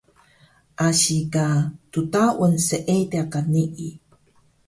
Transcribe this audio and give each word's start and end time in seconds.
asi 0.87 1.17
ka 1.33 1.45
ddaun 1.95 2.53
seediq 2.67 3.25
ka 3.31 3.39
nii 3.51 3.89